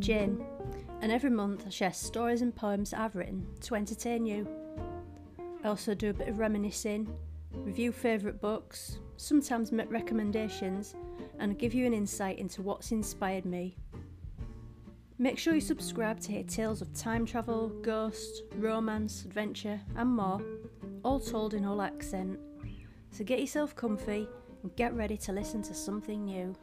I'm 0.00 0.04
Jane, 0.04 0.46
and 1.02 1.12
every 1.12 1.28
month 1.28 1.64
I 1.66 1.68
share 1.68 1.92
stories 1.92 2.40
and 2.40 2.56
poems 2.56 2.94
I've 2.94 3.14
written 3.14 3.46
to 3.60 3.74
entertain 3.74 4.24
you. 4.24 4.48
I 5.62 5.68
also 5.68 5.92
do 5.92 6.08
a 6.08 6.14
bit 6.14 6.28
of 6.28 6.38
reminiscing, 6.38 7.06
review 7.52 7.92
favourite 7.92 8.40
books, 8.40 8.98
sometimes 9.18 9.72
make 9.72 9.92
recommendations, 9.92 10.94
and 11.38 11.58
give 11.58 11.74
you 11.74 11.84
an 11.84 11.92
insight 11.92 12.38
into 12.38 12.62
what's 12.62 12.92
inspired 12.92 13.44
me. 13.44 13.76
Make 15.18 15.36
sure 15.36 15.54
you 15.54 15.60
subscribe 15.60 16.18
to 16.20 16.32
hear 16.32 16.44
tales 16.44 16.80
of 16.80 16.94
time 16.94 17.26
travel, 17.26 17.68
ghosts, 17.82 18.40
romance, 18.56 19.26
adventure, 19.26 19.82
and 19.96 20.08
more, 20.08 20.40
all 21.04 21.20
told 21.20 21.52
in 21.52 21.62
Hull 21.62 21.82
accent. 21.82 22.38
So 23.10 23.22
get 23.22 23.38
yourself 23.38 23.76
comfy 23.76 24.26
and 24.62 24.74
get 24.76 24.94
ready 24.94 25.18
to 25.18 25.32
listen 25.32 25.60
to 25.64 25.74
something 25.74 26.24
new. 26.24 26.56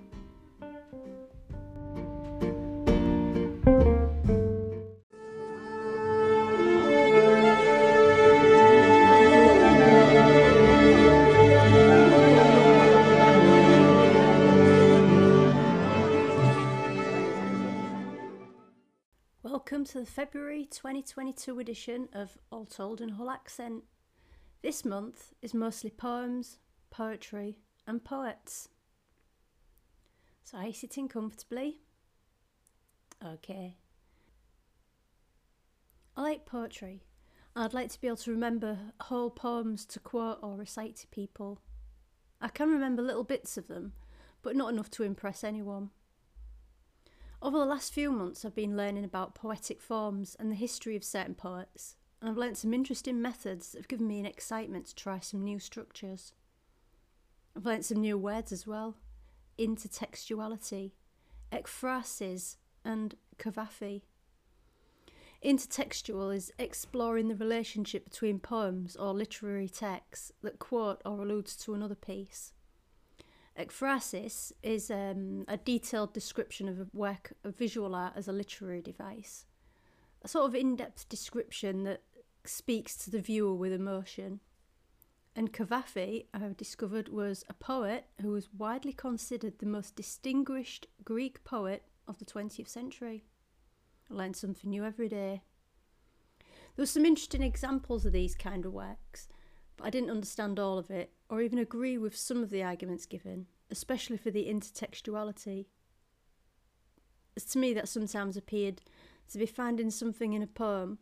February 20.17 20.65
2022 20.65 21.59
edition 21.59 22.09
of 22.11 22.39
All 22.51 22.65
Told 22.65 23.01
in 23.01 23.09
Hull 23.09 23.29
Accent. 23.29 23.83
This 24.63 24.83
month 24.83 25.35
is 25.43 25.53
mostly 25.53 25.91
poems, 25.91 26.57
poetry, 26.89 27.59
and 27.85 28.03
poets. 28.03 28.69
So, 30.43 30.57
are 30.57 30.65
you 30.65 30.73
sitting 30.73 31.07
comfortably? 31.07 31.81
Okay. 33.23 33.77
I 36.15 36.21
like 36.23 36.47
poetry. 36.47 37.03
I'd 37.55 37.75
like 37.75 37.91
to 37.91 38.01
be 38.01 38.07
able 38.07 38.17
to 38.17 38.31
remember 38.31 38.79
whole 39.01 39.29
poems 39.29 39.85
to 39.85 39.99
quote 39.99 40.39
or 40.41 40.57
recite 40.57 40.95
to 40.95 41.07
people. 41.09 41.61
I 42.41 42.47
can 42.47 42.71
remember 42.71 43.03
little 43.03 43.23
bits 43.23 43.55
of 43.55 43.67
them, 43.67 43.93
but 44.41 44.55
not 44.55 44.73
enough 44.73 44.89
to 44.89 45.03
impress 45.03 45.43
anyone. 45.43 45.91
Over 47.39 47.59
the 47.59 47.65
last 47.65 47.93
few 47.93 48.11
months, 48.11 48.43
I've 48.43 48.55
been 48.55 48.75
learning 48.75 49.03
about 49.03 49.35
poetic 49.35 49.79
forms 49.79 50.35
and 50.39 50.49
the 50.51 50.55
history 50.55 50.95
of 50.95 51.03
certain 51.03 51.35
poets, 51.35 51.95
and 52.19 52.29
I've 52.29 52.37
learnt 52.37 52.57
some 52.57 52.73
interesting 52.73 53.21
methods 53.21 53.71
that 53.71 53.79
have 53.79 53.87
given 53.87 54.07
me 54.07 54.19
an 54.19 54.25
excitement 54.25 54.87
to 54.87 54.95
try 54.95 55.19
some 55.19 55.43
new 55.43 55.59
structures. 55.59 56.33
I've 57.55 57.65
learnt 57.65 57.85
some 57.85 58.01
new 58.01 58.17
words 58.17 58.51
as 58.51 58.65
well 58.65 58.95
intertextuality, 59.59 60.91
ekphrasis, 61.51 62.57
and 62.83 63.15
cavafy. 63.37 64.01
Intertextual 65.43 66.35
is 66.35 66.51
exploring 66.57 67.27
the 67.27 67.35
relationship 67.35 68.03
between 68.03 68.39
poems 68.39 68.95
or 68.95 69.13
literary 69.13 69.69
texts 69.69 70.31
that 70.41 70.59
quote 70.59 71.01
or 71.05 71.21
alludes 71.21 71.55
to 71.57 71.73
another 71.73 71.95
piece. 71.95 72.53
Ekphrasis 73.57 74.51
is 74.61 74.91
um, 74.91 75.43
a 75.47 75.57
detailed 75.57 76.13
description 76.13 76.69
of 76.69 76.79
a 76.79 76.87
work 76.93 77.33
of 77.43 77.57
visual 77.57 77.95
art 77.95 78.13
as 78.15 78.27
a 78.27 78.31
literary 78.31 78.81
device, 78.81 79.45
a 80.21 80.27
sort 80.27 80.45
of 80.45 80.55
in 80.55 80.75
depth 80.75 81.09
description 81.09 81.83
that 81.83 82.03
speaks 82.45 82.95
to 82.97 83.09
the 83.09 83.19
viewer 83.19 83.55
with 83.55 83.73
emotion. 83.73 84.39
And 85.35 85.53
Cavafy, 85.53 86.25
I've 86.33 86.57
discovered, 86.57 87.09
was 87.09 87.43
a 87.49 87.53
poet 87.53 88.05
who 88.21 88.31
was 88.31 88.49
widely 88.55 88.93
considered 88.93 89.59
the 89.59 89.65
most 89.65 89.95
distinguished 89.95 90.87
Greek 91.03 91.43
poet 91.43 91.83
of 92.07 92.19
the 92.19 92.25
20th 92.25 92.67
century. 92.67 93.23
I 94.09 94.13
learn 94.13 94.33
something 94.33 94.69
new 94.69 94.83
every 94.83 95.09
day. 95.09 95.41
There 96.75 96.83
were 96.83 96.87
some 96.87 97.05
interesting 97.05 97.41
examples 97.41 98.05
of 98.05 98.13
these 98.13 98.35
kind 98.35 98.65
of 98.65 98.73
works, 98.73 99.27
but 99.77 99.85
I 99.85 99.89
didn't 99.89 100.09
understand 100.09 100.59
all 100.59 100.77
of 100.77 100.89
it 100.89 101.11
or 101.29 101.41
even 101.41 101.59
agree 101.59 101.97
with 101.97 102.15
some 102.15 102.43
of 102.43 102.49
the 102.49 102.63
arguments 102.63 103.05
given, 103.05 103.45
especially 103.69 104.17
for 104.17 104.31
the 104.31 104.45
intertextuality. 104.45 105.65
As 107.35 107.45
to 107.45 107.59
me, 107.59 107.73
that 107.73 107.87
sometimes 107.87 108.35
appeared 108.35 108.81
to 109.31 109.37
be 109.37 109.45
finding 109.45 109.91
something 109.91 110.33
in 110.33 110.41
a 110.41 110.47
poem 110.47 110.97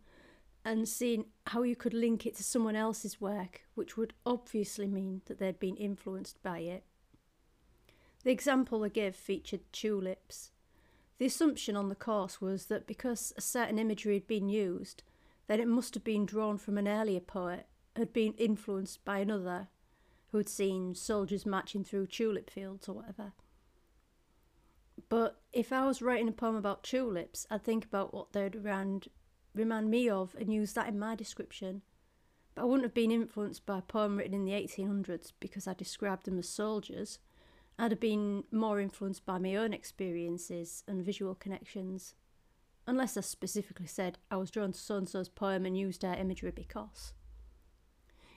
and 0.66 0.90
seeing 0.90 1.26
how 1.48 1.62
you 1.62 1.76
could 1.76 1.94
link 1.94 2.26
it 2.26 2.36
to 2.36 2.44
someone 2.44 2.76
else's 2.76 3.22
work, 3.22 3.62
which 3.76 3.96
would 3.96 4.14
obviously 4.26 4.88
mean 4.88 5.22
that 5.26 5.40
they'd 5.40 5.60
been 5.60 5.78
influenced 5.78 6.42
by 6.42 6.60
it. 6.60 6.84
The 8.24 8.32
example 8.32 8.84
I 8.84 8.90
gave 8.90 9.16
featured 9.16 9.62
tulips. 9.72 10.52
The 11.20 11.28
assumption 11.28 11.78
on 11.78 11.90
the 11.90 11.96
course 11.96 12.42
was 12.42 12.66
that 12.66 12.88
because 12.88 13.32
a 13.38 13.42
certain 13.42 13.78
imagery 13.78 14.16
had 14.16 14.28
been 14.28 14.50
used, 14.50 15.04
then 15.48 15.60
it 15.60 15.68
must 15.68 15.94
have 15.94 16.04
been 16.04 16.26
drawn 16.26 16.58
from 16.58 16.80
an 16.80 16.88
earlier 16.88 17.20
poet, 17.20 17.68
had 17.96 18.14
been 18.14 18.34
influenced 18.34 19.04
by 19.06 19.20
another, 19.20 19.68
who 20.32 20.38
had 20.38 20.50
seen 20.50 20.96
soldiers 20.96 21.46
marching 21.46 21.84
through 21.84 22.08
tulip 22.08 22.50
fields 22.50 22.90
or 22.90 22.96
whatever. 22.96 23.34
But 25.10 25.42
if 25.54 25.72
I 25.72 25.86
was 25.86 26.02
writing 26.02 26.28
a 26.28 26.34
poem 26.34 26.56
about 26.56 26.84
tulips, 26.84 27.46
I'd 27.50 27.64
think 27.64 27.86
about 27.86 28.14
what 28.14 28.34
they'd 28.34 28.56
around, 28.56 29.08
remind 29.54 29.90
me 29.90 30.10
of 30.10 30.36
and 30.40 30.54
use 30.54 30.74
that 30.74 30.88
in 30.88 31.00
my 31.00 31.16
description. 31.16 31.82
But 32.54 32.64
I 32.64 32.66
wouldn't 32.66 32.86
have 32.86 32.94
been 32.94 33.12
influenced 33.12 33.66
by 33.66 33.80
a 33.80 33.82
poem 33.82 34.18
written 34.18 34.34
in 34.34 34.46
the 34.46 34.54
1800s 34.54 35.34
because 35.40 35.68
I 35.68 35.74
described 35.74 36.26
them 36.26 36.40
as 36.40 36.48
soldiers. 36.48 37.20
I'd 37.78 37.92
have 37.92 38.00
been 38.00 38.46
more 38.52 38.80
influenced 38.80 39.26
by 39.26 39.38
my 39.38 39.56
own 39.56 39.74
experiences 39.74 40.84
and 40.88 41.04
visual 41.04 41.36
connections. 41.36 42.16
Unless 42.88 43.18
I 43.18 43.22
specifically 43.22 43.88
said 43.88 44.18
I 44.32 44.38
was 44.38 44.52
drawn 44.52 44.72
to 44.72 44.80
so 44.80 44.96
and 44.96 45.10
so's 45.10 45.28
poem 45.28 45.66
and 45.66 45.78
used 45.78 46.02
their 46.02 46.16
imagery 46.16 46.52
because. 46.52 47.14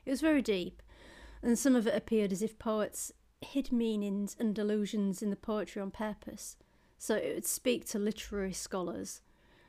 It 0.08 0.12
was 0.12 0.22
very 0.22 0.40
deep, 0.40 0.82
and 1.42 1.58
some 1.58 1.76
of 1.76 1.86
it 1.86 1.94
appeared 1.94 2.32
as 2.32 2.40
if 2.40 2.58
poets 2.58 3.12
hid 3.42 3.70
meanings 3.70 4.34
and 4.40 4.54
delusions 4.54 5.20
in 5.20 5.28
the 5.28 5.36
poetry 5.36 5.82
on 5.82 5.90
purpose, 5.90 6.56
so 6.96 7.16
it 7.16 7.34
would 7.34 7.44
speak 7.44 7.84
to 7.88 7.98
literary 7.98 8.54
scholars 8.54 9.20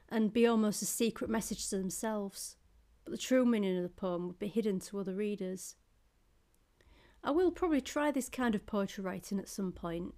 and 0.07 0.31
be 0.31 0.47
almost 0.47 0.81
a 0.81 0.85
secret 0.85 1.29
message 1.29 1.67
to 1.67 1.77
themselves, 1.77 2.55
but 3.03 3.11
the 3.11 3.17
true 3.17 3.43
meaning 3.45 3.75
of 3.75 3.83
the 3.83 3.89
poem 3.89 4.27
would 4.27 4.39
be 4.39 4.47
hidden 4.47 4.79
to 4.79 5.01
other 5.01 5.13
readers. 5.13 5.75
I 7.21 7.31
will 7.31 7.51
probably 7.51 7.81
try 7.81 8.09
this 8.09 8.29
kind 8.29 8.55
of 8.55 8.65
poetry 8.65 9.03
writing 9.03 9.39
at 9.39 9.49
some 9.49 9.73
point, 9.73 10.15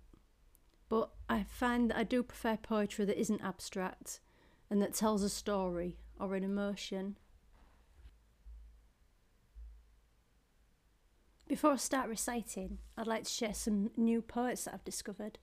but 0.87 1.09
I 1.27 1.45
find 1.49 1.89
that 1.89 1.97
I 1.97 2.03
do 2.03 2.21
prefer 2.21 2.57
poetry 2.57 3.05
that 3.05 3.19
isn't 3.19 3.41
abstract 3.41 4.19
and 4.69 4.83
that 4.83 4.93
tells 4.93 5.23
a 5.23 5.29
story 5.29 5.97
or 6.19 6.35
an 6.35 6.43
emotion. 6.43 7.17
Before 11.51 11.73
I 11.73 11.75
start 11.75 12.07
reciting, 12.07 12.77
I'd 12.97 13.07
like 13.07 13.25
to 13.25 13.29
share 13.29 13.53
some 13.53 13.91
new 13.97 14.21
poets 14.21 14.63
that 14.63 14.73
I've 14.73 14.85
discovered 14.85 15.37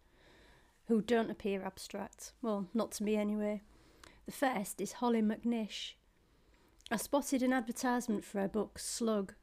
who 0.86 1.02
don't 1.02 1.30
appear 1.30 1.62
abstract. 1.62 2.32
Well, 2.40 2.66
not 2.72 2.92
to 2.92 3.04
me 3.04 3.14
anyway. 3.14 3.60
The 4.24 4.32
first 4.32 4.80
is 4.80 4.92
Hollie 4.92 5.20
McNish. 5.20 5.92
I 6.90 6.96
spotted 6.96 7.42
an 7.42 7.52
advertisement 7.52 8.24
for 8.24 8.40
her 8.40 8.48
book 8.48 8.78
Slug, 8.78 9.34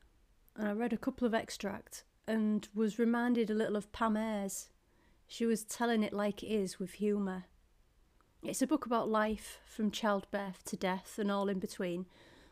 and 0.56 0.68
I 0.68 0.72
read 0.72 0.92
a 0.92 0.98
couple 0.98 1.28
of 1.28 1.36
extracts 1.36 2.04
and 2.28 2.68
was 2.74 2.98
reminded 2.98 3.52
a 3.52 3.54
little 3.54 3.76
of 3.76 3.92
Pam 3.92 4.18
Ayres. 4.18 4.70
She 5.28 5.46
was 5.46 5.66
telling 5.66 6.02
it 6.02 6.14
like 6.14 6.42
it 6.42 6.48
is 6.48 6.80
with 6.80 6.94
humour. 6.94 7.44
It's 8.42 8.64
a 8.64 8.68
book 8.68 8.88
about 8.88 9.08
life, 9.08 9.60
from 9.68 9.92
childbirth 9.92 10.64
to 10.66 10.76
death 10.76 11.20
and 11.20 11.32
all 11.32 11.48
in 11.48 11.60
between, 11.60 12.08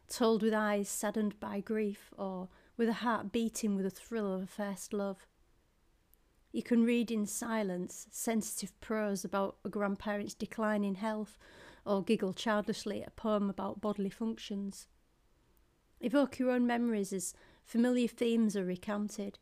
told 0.07 0.44
with 0.44 0.53
eyes 0.53 0.88
saddened 0.88 1.40
by 1.40 1.62
grief 1.62 2.12
or 2.16 2.50
with 2.78 2.89
a 2.89 2.94
heart 2.94 3.31
beating 3.31 3.75
with 3.75 3.85
the 3.85 3.91
thrill 3.91 4.34
of 4.34 4.44
a 4.44 4.47
first 4.47 4.94
love. 4.94 5.28
You 6.51 6.63
can 6.63 6.84
read 6.84 7.11
in 7.11 7.25
silence 7.25 8.07
sensitive 8.12 8.80
prose 8.80 9.25
about 9.25 9.57
a 9.65 9.69
grandparent's 9.69 10.33
decline 10.33 10.83
in 10.83 10.95
health, 10.95 11.38
or 11.86 12.03
giggle 12.03 12.33
childishly 12.33 13.01
at 13.01 13.09
a 13.09 13.12
poem 13.12 13.50
about 13.50 13.81
bodily 13.81 14.09
functions. 14.09 14.88
Evoke 16.00 16.39
your 16.39 16.51
own 16.51 16.68
memories 16.68 17.12
as 17.12 17.33
familiar 17.65 18.07
themes 18.07 18.56
are 18.56 18.65
recounted. 18.65 19.39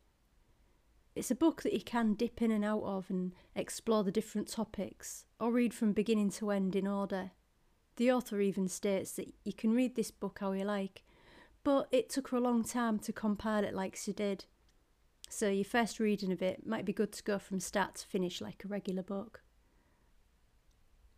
It's 1.14 1.30
a 1.30 1.36
book 1.36 1.62
that 1.62 1.74
you 1.74 1.82
can 1.82 2.14
dip 2.14 2.40
in 2.40 2.50
and 2.50 2.64
out 2.64 2.84
of 2.84 3.10
and 3.10 3.32
explore 3.54 4.02
the 4.02 4.10
different 4.10 4.48
topics, 4.48 5.26
or 5.38 5.52
read 5.52 5.74
from 5.74 5.92
beginning 5.92 6.30
to 6.30 6.50
end 6.50 6.74
in 6.74 6.86
order. 6.86 7.32
The 7.96 8.10
author 8.10 8.40
even 8.40 8.68
states 8.68 9.12
that 9.12 9.34
you 9.44 9.52
can 9.52 9.74
read 9.74 9.94
this 9.94 10.10
book 10.10 10.38
how 10.40 10.52
you 10.52 10.64
like, 10.64 11.02
but 11.64 11.88
it 11.90 12.08
took 12.08 12.28
her 12.28 12.36
a 12.36 12.40
long 12.40 12.64
time 12.64 12.98
to 13.00 13.12
compile 13.12 13.64
it 13.64 13.74
like 13.74 13.96
she 13.96 14.12
did. 14.12 14.44
So 15.28 15.48
your 15.48 15.64
first 15.64 15.98
reading 15.98 16.32
of 16.32 16.42
it 16.42 16.66
might 16.66 16.84
be 16.84 16.92
good 16.92 17.12
to 17.12 17.22
go 17.22 17.38
from 17.38 17.60
start 17.60 17.94
to 17.96 18.06
finish 18.06 18.40
like 18.40 18.64
a 18.64 18.68
regular 18.68 19.02
book. 19.02 19.42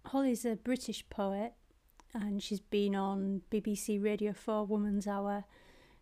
Hollie's 0.06 0.44
a 0.44 0.56
British 0.56 1.08
poet 1.08 1.54
and 2.12 2.42
she's 2.42 2.60
been 2.60 2.94
on 2.94 3.42
BBC 3.50 4.02
Radio 4.02 4.32
4 4.32 4.66
Woman's 4.66 5.06
Hour. 5.06 5.44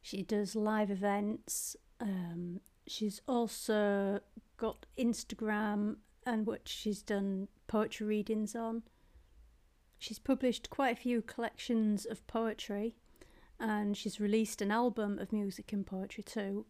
She 0.02 0.22
does 0.22 0.54
live 0.54 0.90
events. 0.90 1.76
Um, 2.00 2.60
she's 2.86 3.22
also 3.26 4.20
got 4.56 4.84
Instagram 4.98 5.96
and 6.26 6.46
which 6.46 6.68
she's 6.68 7.02
done 7.02 7.48
poetry 7.66 8.06
readings 8.06 8.54
on. 8.54 8.82
She's 9.98 10.18
published 10.18 10.68
quite 10.68 10.98
a 10.98 11.00
few 11.00 11.22
collections 11.22 12.04
of 12.04 12.26
poetry 12.26 12.96
and 13.62 13.96
she's 13.96 14.18
released 14.18 14.60
an 14.60 14.72
album 14.72 15.20
of 15.20 15.32
music 15.32 15.72
and 15.72 15.86
poetry 15.86 16.24
too. 16.24 16.66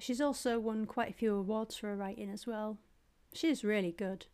She's 0.00 0.20
also 0.20 0.58
won 0.58 0.84
quite 0.84 1.10
a 1.10 1.14
few 1.14 1.34
awards 1.34 1.76
for 1.76 1.86
her 1.86 1.96
writing 1.96 2.28
as 2.28 2.44
well. 2.44 2.78
She 3.32 3.48
is 3.48 3.62
really 3.62 3.92
good. 3.92 4.26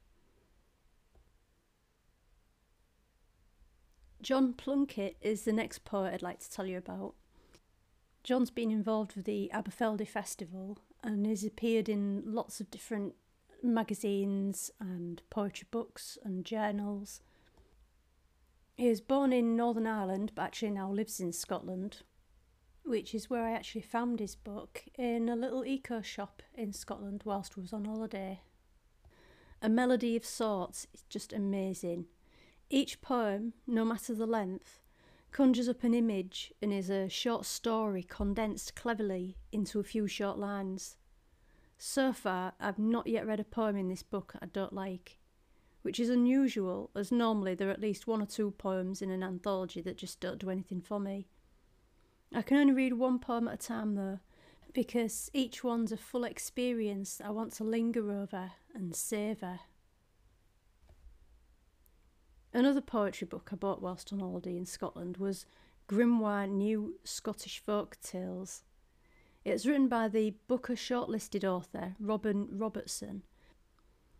John 4.23 4.55
Plunkett 4.55 5.19
is 5.21 5.43
the 5.43 5.53
next 5.53 5.85
poet 5.85 6.15
I'd 6.15 6.23
like 6.23 6.41
to 6.41 6.51
tell 6.51 6.67
you 6.67 6.79
about. 6.79 7.15
John's 8.23 8.51
been 8.51 8.71
involved 8.71 9.15
with 9.15 9.27
the 9.27 9.51
Aberfeldy 9.53 10.09
Festival 10.09 10.79
and 11.03 11.27
has 11.27 11.45
appeared 11.45 11.91
in 11.91 12.23
lots 12.25 12.61
of 12.61 12.71
different 12.71 13.15
magazines 13.63 14.71
and 14.81 15.21
poetry 15.29 15.67
books 15.71 16.17
and 16.25 16.47
journals. 16.47 17.21
He 18.77 18.89
was 18.89 19.01
born 19.01 19.33
in 19.33 19.57
Northern 19.57 19.87
Ireland 19.87 20.33
but 20.35 20.43
actually 20.43 20.73
now 20.73 20.91
lives 20.91 21.21
in 21.21 21.33
Scotland, 21.33 22.03
which 22.85 23.15
is 23.15 23.31
where 23.31 23.45
I 23.45 23.53
actually 23.53 23.83
found 23.83 24.19
his 24.19 24.35
book 24.35 24.85
in 24.99 25.29
a 25.29 25.37
little 25.37 25.65
eco 25.65 26.03
shop 26.03 26.43
in 26.55 26.73
Scotland 26.73 27.23
whilst 27.25 27.55
I 27.57 27.61
was 27.61 27.73
on 27.73 27.85
holiday. 27.85 28.41
A 29.63 29.69
melody 29.69 30.17
of 30.17 30.27
sorts 30.27 30.89
is 30.93 31.05
just 31.09 31.33
amazing. 31.33 32.07
Each 32.69 33.01
poem, 33.01 33.53
no 33.67 33.85
matter 33.85 34.15
the 34.15 34.27
length, 34.27 34.81
conjures 35.31 35.69
up 35.69 35.85
an 35.85 35.95
image 35.95 36.53
and 36.61 36.73
is 36.73 36.91
a 36.91 37.09
short 37.09 37.47
story 37.47 38.03
condensed 38.03 38.75
cleverly 38.75 39.37
into 39.53 39.79
a 39.79 39.85
few 39.85 40.09
short 40.09 40.39
lines. 40.39 40.97
So 41.79 42.13
far, 42.13 42.55
I've 42.59 42.79
not 42.79 43.07
yet 43.07 43.27
read 43.27 43.41
a 43.41 43.45
poem 43.45 43.77
in 43.77 43.89
this 43.89 44.03
book 44.03 44.35
I 44.43 44.47
don't 44.47 44.73
like, 44.73 45.19
which 45.85 46.01
is 46.01 46.09
unusual, 46.09 46.91
as 46.97 47.13
normally 47.13 47.55
there 47.55 47.69
are 47.69 47.73
at 47.73 47.81
least 47.81 48.07
one 48.07 48.21
or 48.21 48.27
two 48.27 48.51
poems 48.51 49.01
in 49.01 49.11
an 49.11 49.23
anthology 49.23 49.81
that 49.81 49.97
just 49.97 50.19
don't 50.19 50.39
do 50.39 50.51
anything 50.51 50.81
for 50.81 50.99
me. 50.99 51.29
I 52.35 52.43
can 52.43 52.57
only 52.57 52.73
read 52.73 52.95
one 52.95 53.19
poem 53.19 53.47
at 53.47 53.55
a 53.55 53.57
time 53.69 53.95
though, 53.95 54.19
because 54.73 55.31
each 55.33 55.63
one's 55.63 55.93
a 55.93 55.97
full 55.97 56.25
experience 56.25 57.21
I 57.25 57.31
want 57.31 57.53
to 57.55 57.65
linger 57.65 58.11
over 58.11 58.51
and 58.75 58.97
savour. 58.97 59.61
Another 62.53 62.81
poetry 62.81 63.27
book 63.27 63.51
I 63.53 63.57
bought 63.57 63.83
whilst 63.83 64.13
on 64.13 64.19
holiday 64.21 64.57
in 64.57 64.67
Scotland 64.67 65.19
was 65.19 65.47
Grimoire 65.89 66.49
New 66.49 66.99
Scottish 67.05 67.63
Folk 67.65 67.99
Tales 68.01 68.65
it's 69.45 69.67
written 69.67 69.89
by 69.89 70.09
the 70.09 70.35
Booker 70.49 70.75
shortlisted 70.75 71.45
author 71.45 71.95
Robin 72.01 72.49
Robertson. 72.51 73.23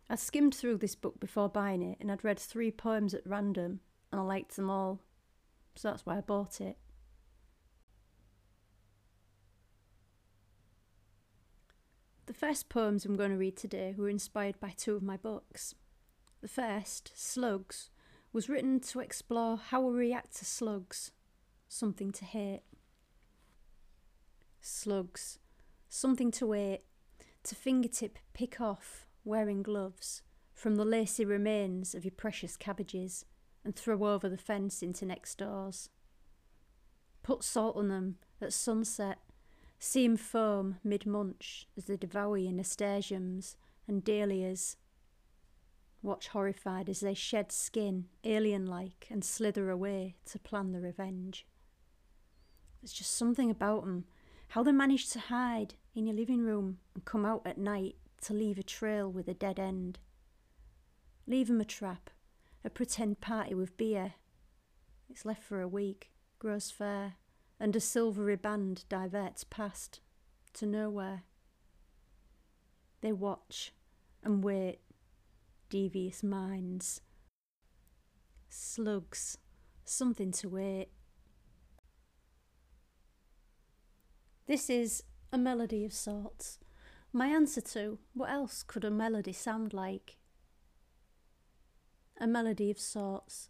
I 0.09 0.15
skimmed 0.15 0.53
through 0.53 0.77
this 0.77 0.95
book 0.95 1.19
before 1.19 1.49
buying 1.49 1.81
it 1.81 1.97
and 1.99 2.11
I'd 2.11 2.23
read 2.23 2.39
three 2.39 2.71
poems 2.71 3.13
at 3.13 3.25
random 3.25 3.79
and 4.11 4.21
I 4.21 4.23
liked 4.23 4.55
them 4.55 4.69
all, 4.69 5.01
so 5.75 5.89
that's 5.89 6.05
why 6.05 6.17
I 6.17 6.21
bought 6.21 6.61
it. 6.61 6.77
The 12.27 12.33
first 12.33 12.69
poems 12.69 13.05
I'm 13.05 13.15
going 13.15 13.31
to 13.31 13.37
read 13.37 13.57
today 13.57 13.93
were 13.97 14.09
inspired 14.09 14.59
by 14.59 14.73
two 14.75 14.95
of 14.95 15.03
my 15.03 15.17
books. 15.17 15.75
The 16.41 16.47
first, 16.47 17.11
Slugs, 17.15 17.89
was 18.33 18.49
written 18.49 18.79
to 18.81 18.99
explore 18.99 19.57
how 19.57 19.81
we 19.81 19.97
react 19.97 20.35
to 20.37 20.45
slugs, 20.45 21.11
something 21.67 22.11
to 22.11 22.25
hate 22.25 22.61
slugs, 24.65 25.39
something 25.87 26.31
to 26.31 26.55
eat, 26.55 26.81
to 27.43 27.55
fingertip 27.55 28.17
pick 28.33 28.59
off, 28.59 29.04
wearing 29.25 29.63
gloves, 29.63 30.21
from 30.53 30.75
the 30.75 30.85
lacy 30.85 31.25
remains 31.25 31.93
of 31.93 32.05
your 32.05 32.13
precious 32.15 32.55
cabbages, 32.55 33.25
and 33.63 33.75
throw 33.75 34.05
over 34.05 34.29
the 34.29 34.37
fence 34.37 34.81
into 34.81 35.05
next 35.05 35.39
doors. 35.39 35.89
Put 37.23 37.43
salt 37.43 37.75
on 37.75 37.87
them 37.87 38.19
at 38.39 38.53
sunset, 38.53 39.19
see 39.79 40.05
'em 40.05 40.15
foam 40.15 40.77
mid 40.83 41.05
munch 41.05 41.67
as 41.75 41.85
they 41.85 41.97
devour 41.97 42.37
your 42.37 42.53
nasturtiums 42.53 43.57
and 43.87 44.03
dahlias. 44.03 44.77
Watch 46.03 46.27
horrified 46.27 46.87
as 46.87 46.99
they 46.99 47.15
shed 47.15 47.51
skin, 47.51 48.07
alien 48.23 48.67
like, 48.67 49.07
and 49.09 49.25
slither 49.25 49.71
away 49.71 50.17
to 50.25 50.37
plan 50.37 50.71
the 50.71 50.79
revenge. 50.79 51.47
There's 52.79 52.93
just 52.93 53.11
something 53.11 53.49
about 53.49 53.83
'em 53.83 54.05
how 54.49 54.61
they 54.61 54.71
manage 54.71 55.09
to 55.09 55.19
hide 55.19 55.73
in 55.95 56.05
your 56.05 56.15
living 56.15 56.41
room 56.41 56.79
and 56.93 57.03
come 57.03 57.25
out 57.25 57.45
at 57.47 57.57
night 57.57 57.97
to 58.25 58.33
leave 58.33 58.57
a 58.57 58.63
trail 58.63 59.11
with 59.11 59.27
a 59.27 59.35
dead 59.35 59.59
end. 59.59 59.99
Leave 61.27 61.49
'em 61.49 61.61
a 61.61 61.65
trap, 61.65 62.09
a 62.63 62.69
pretend 62.71 63.21
party 63.21 63.53
with 63.53 63.77
beer. 63.77 64.15
It's 65.07 65.25
left 65.25 65.43
for 65.43 65.61
a 65.61 65.67
week, 65.67 66.11
grows 66.39 66.71
fair, 66.71 67.17
and 67.59 67.75
a 67.75 67.79
silvery 67.79 68.35
band 68.35 68.85
diverts 68.89 69.43
past 69.43 70.01
to 70.53 70.65
nowhere. 70.65 71.23
They 73.01 73.13
watch 73.13 73.73
and 74.23 74.43
wait, 74.43 74.79
devious 75.69 76.23
minds. 76.23 77.01
Slugs, 78.49 79.37
something 79.83 80.31
to 80.31 80.49
wait. 80.49 80.89
This 84.47 84.67
is 84.67 85.03
a 85.31 85.37
melody 85.37 85.85
of 85.85 85.93
sorts. 85.93 86.57
My 87.15 87.27
answer 87.27 87.61
to 87.61 87.97
what 88.13 88.29
else 88.29 88.61
could 88.61 88.83
a 88.83 88.91
melody 88.91 89.31
sound 89.31 89.71
like? 89.71 90.17
A 92.19 92.27
melody 92.27 92.69
of 92.69 92.77
sorts. 92.77 93.47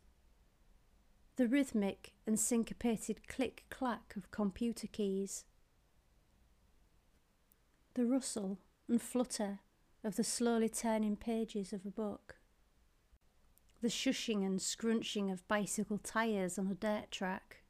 The 1.38 1.48
rhythmic 1.48 2.14
and 2.28 2.40
syncopated 2.40 3.28
click 3.28 3.66
clack 3.72 4.14
of 4.16 4.30
computer 4.30 4.86
keys. 4.86 5.46
The 7.96 8.06
rustle 8.06 8.60
and 8.88 9.02
flutter 9.02 9.62
of 10.04 10.16
the 10.16 10.24
slowly 10.24 10.70
turning 10.70 11.16
pages 11.16 11.74
of 11.74 11.88
a 11.88 11.90
book. 11.90 12.36
The 13.82 13.88
shushing 13.88 14.46
and 14.46 14.62
scrunching 14.62 15.32
of 15.32 15.48
bicycle 15.48 15.98
tyres 15.98 16.60
on 16.60 16.68
a 16.68 16.76
dirt 16.76 17.10
track 17.10 17.64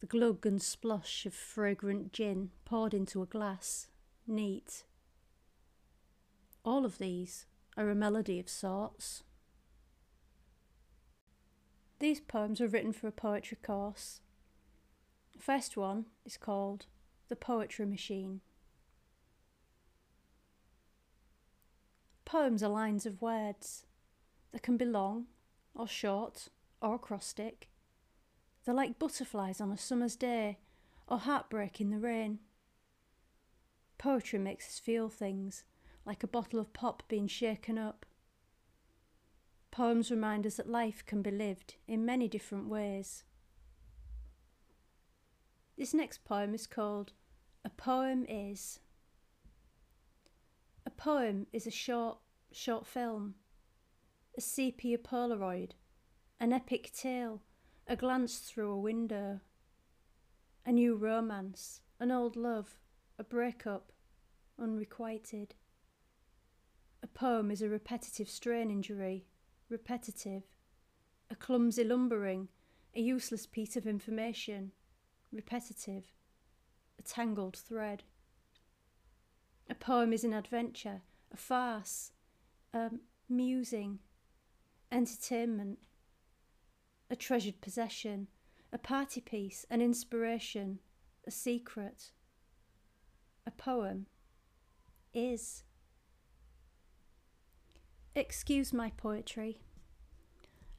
the 0.00 0.06
glug 0.06 0.46
and 0.46 0.60
splosh 0.60 1.26
of 1.26 1.34
fragrant 1.34 2.12
gin 2.12 2.50
poured 2.64 2.94
into 2.94 3.22
a 3.22 3.26
glass, 3.26 3.88
neat. 4.26 4.84
All 6.64 6.84
of 6.84 6.98
these 6.98 7.46
are 7.76 7.88
a 7.90 7.94
melody 7.94 8.40
of 8.40 8.48
sorts. 8.48 9.22
These 11.98 12.20
poems 12.20 12.60
were 12.60 12.66
written 12.66 12.92
for 12.92 13.08
a 13.08 13.12
poetry 13.12 13.58
course. 13.62 14.20
The 15.34 15.42
first 15.42 15.76
one 15.76 16.06
is 16.24 16.38
called 16.38 16.86
The 17.28 17.36
Poetry 17.36 17.84
Machine. 17.84 18.40
Poems 22.24 22.62
are 22.62 22.70
lines 22.70 23.06
of 23.06 23.20
words 23.20 23.84
that 24.52 24.62
can 24.62 24.76
be 24.76 24.84
long 24.84 25.26
or 25.74 25.86
short 25.86 26.48
or 26.80 26.94
acrostic 26.94 27.69
they're 28.64 28.74
like 28.74 28.98
butterflies 28.98 29.60
on 29.60 29.72
a 29.72 29.78
summer's 29.78 30.16
day, 30.16 30.58
or 31.08 31.18
heartbreak 31.18 31.80
in 31.80 31.90
the 31.90 31.98
rain. 31.98 32.38
Poetry 33.98 34.38
makes 34.38 34.66
us 34.66 34.78
feel 34.78 35.08
things, 35.08 35.64
like 36.04 36.22
a 36.22 36.28
bottle 36.28 36.60
of 36.60 36.72
pop 36.72 37.02
being 37.08 37.26
shaken 37.26 37.78
up. 37.78 38.06
Poems 39.70 40.10
remind 40.10 40.46
us 40.46 40.56
that 40.56 40.68
life 40.68 41.04
can 41.06 41.22
be 41.22 41.30
lived 41.30 41.76
in 41.86 42.04
many 42.04 42.28
different 42.28 42.68
ways. 42.68 43.24
This 45.78 45.94
next 45.94 46.24
poem 46.24 46.54
is 46.54 46.66
called 46.66 47.12
A 47.64 47.70
Poem 47.70 48.26
Is. 48.28 48.80
A 50.84 50.90
poem 50.90 51.46
is 51.52 51.66
a 51.66 51.70
short, 51.70 52.18
short 52.52 52.86
film, 52.86 53.34
a 54.36 54.40
sepia 54.40 54.98
Polaroid, 54.98 55.72
an 56.38 56.52
epic 56.52 56.90
tale 56.92 57.42
a 57.86 57.96
glance 57.96 58.38
through 58.38 58.70
a 58.70 58.78
window, 58.78 59.40
a 60.64 60.72
new 60.72 60.94
romance, 60.94 61.80
an 61.98 62.10
old 62.10 62.36
love, 62.36 62.78
a 63.18 63.24
breakup, 63.24 63.92
unrequited. 64.58 65.54
A 67.02 67.06
poem 67.06 67.50
is 67.50 67.62
a 67.62 67.68
repetitive 67.68 68.28
strain 68.28 68.70
injury, 68.70 69.26
repetitive, 69.68 70.42
a 71.30 71.34
clumsy 71.34 71.84
lumbering, 71.84 72.48
a 72.94 73.00
useless 73.00 73.46
piece 73.46 73.76
of 73.76 73.86
information, 73.86 74.72
repetitive, 75.32 76.04
a 76.98 77.02
tangled 77.02 77.56
thread. 77.56 78.02
A 79.68 79.74
poem 79.74 80.12
is 80.12 80.24
an 80.24 80.32
adventure, 80.32 81.02
a 81.32 81.36
farce, 81.36 82.12
a 82.74 82.90
musing, 83.28 84.00
entertainment, 84.90 85.78
a 87.10 87.16
treasured 87.16 87.60
possession, 87.60 88.28
a 88.72 88.78
party 88.78 89.20
piece, 89.20 89.66
an 89.68 89.80
inspiration, 89.82 90.78
a 91.26 91.30
secret. 91.30 92.12
A 93.46 93.50
poem 93.50 94.06
is. 95.12 95.64
Excuse 98.14 98.72
my 98.72 98.92
poetry. 98.96 99.60